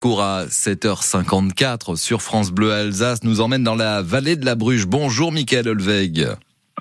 [0.00, 4.86] cours à 7h54 sur France Bleu Alsace nous emmène dans la vallée de la Bruche.
[4.86, 6.26] Bonjour Michael Olveg.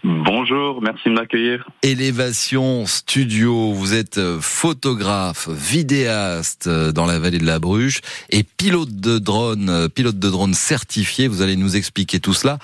[0.05, 1.69] Bonjour, merci de m'accueillir.
[1.83, 8.43] Élévation Studio, vous êtes euh, photographe, vidéaste euh, dans la vallée de la Bruche et
[8.43, 11.27] pilote de drone, euh, pilote de drone certifié.
[11.27, 12.57] Vous allez nous expliquer tout cela.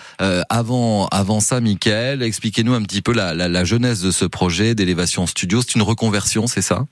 [0.49, 4.73] avant, avant ça, Michael, expliquez-nous un petit peu la, la, la jeunesse de ce projet
[4.73, 5.59] d'Élévation Studio.
[5.59, 6.85] C'est une reconversion, c'est ça?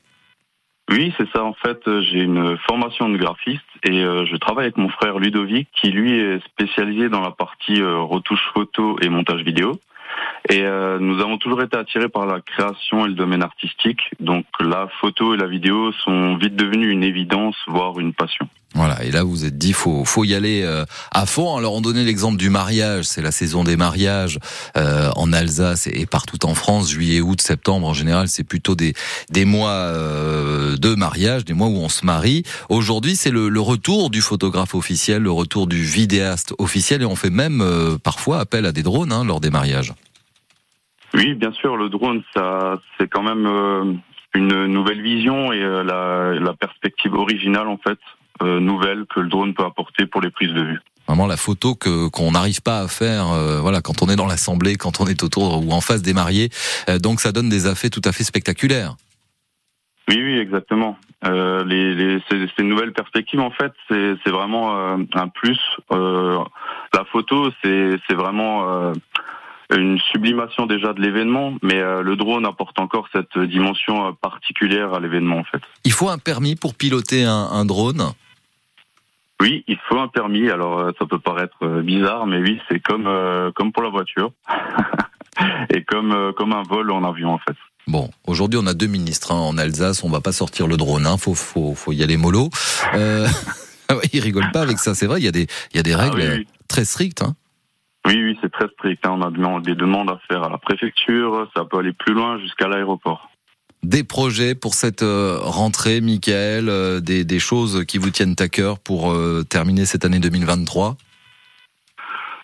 [0.89, 1.43] Oui, c'est ça.
[1.43, 5.89] En fait, j'ai une formation de graphiste et je travaille avec mon frère Ludovic qui
[5.91, 9.79] lui est spécialisé dans la partie retouche photo et montage vidéo.
[10.49, 14.01] Et euh, nous avons toujours été attirés par la création et le domaine artistique.
[14.19, 18.47] Donc la photo et la vidéo sont vite devenues une évidence, voire une passion.
[18.73, 21.57] Voilà, et là vous vous êtes dit faut faut y aller euh, à fond.
[21.57, 24.39] Alors on donnait l'exemple du mariage, c'est la saison des mariages
[24.77, 28.93] euh, en Alsace et partout en France, juillet, août, septembre en général, c'est plutôt des
[29.29, 32.43] des mois de mariage, des mois où on se marie.
[32.69, 37.15] Aujourd'hui, c'est le, le, retour du photographe officiel, le retour du vidéaste officiel et on
[37.15, 37.63] fait même
[38.03, 39.93] parfois appel à des drones hein, lors des mariages.
[41.13, 43.93] Oui, bien sûr, le drone, ça, c'est quand même euh,
[44.33, 47.99] une nouvelle vision et euh, la, la, perspective originale, en fait,
[48.43, 50.79] euh, nouvelle que le drone peut apporter pour les prises de vue.
[51.07, 53.25] Vraiment la photo que qu'on n'arrive pas à faire,
[53.61, 56.49] voilà, quand on est dans l'assemblée, quand on est autour ou en face des mariés.
[57.01, 58.95] donc ça donne des effets tout à fait spectaculaires.
[60.07, 60.97] Oui, oui, exactement.
[61.25, 65.59] les, les ces, ces, nouvelles perspectives, en fait, c'est vraiment un plus.
[65.91, 68.93] la photo, c'est vraiment
[69.75, 74.93] une sublimation déjà de l'événement, mais euh, le drone apporte encore cette dimension euh, particulière
[74.93, 75.61] à l'événement en fait.
[75.83, 78.11] Il faut un permis pour piloter un, drone
[79.43, 80.49] Oui, il faut un permis.
[80.49, 83.09] Alors euh, ça peut paraître bizarre, mais oui, c'est comme
[83.55, 84.31] comme pour la voiture
[85.69, 87.57] et comme comme un vol en avion en fait.
[87.87, 91.05] Bon, aujourd'hui on a deux ministres hein, en Alsace, on va pas sortir le drone,
[91.05, 92.49] hein, faut faut faut y aller mollo.
[92.95, 93.27] Euh...
[94.13, 95.93] il rigole pas avec ça, c'est vrai, il y a des il y a des
[95.93, 97.21] ah règles très strictes.
[97.21, 97.35] Hein.
[98.05, 99.05] Oui, oui, c'est très strict.
[99.05, 99.17] Hein.
[99.17, 101.49] On a des demandes à faire à la préfecture.
[101.55, 103.29] Ça peut aller plus loin jusqu'à l'aéroport.
[103.83, 108.79] Des projets pour cette euh, rentrée, Michael, euh, des, choses qui vous tiennent à cœur
[108.79, 110.95] pour euh, terminer cette année 2023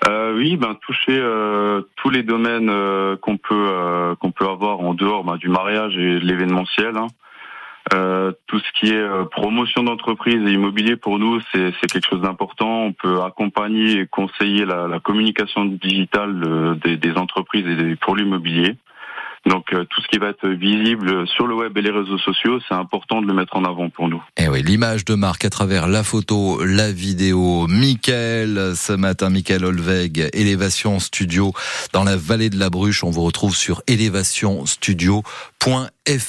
[0.07, 1.21] euh, oui, ben toucher
[1.97, 2.71] tous les domaines
[3.17, 6.95] qu'on peut qu'on peut avoir en dehors ben, du mariage et de l'événementiel.
[6.95, 7.07] Hein.
[8.47, 12.83] Tout ce qui est promotion d'entreprise et immobilier pour nous, c'est quelque chose d'important.
[12.83, 18.77] On peut accompagner et conseiller la, communication digitale des, entreprises et pour l'immobilier.
[19.45, 22.75] Donc tout ce qui va être visible sur le web et les réseaux sociaux, c'est
[22.75, 24.21] important de le mettre en avant pour nous.
[24.37, 27.67] Eh oui, l'image de marque à travers la photo, la vidéo.
[27.67, 31.53] Michael, ce matin, Michael Olveg, Élévation Studio
[31.93, 33.03] dans la vallée de la Bruche.
[33.03, 36.19] On vous retrouve sur élévationstudio.fr.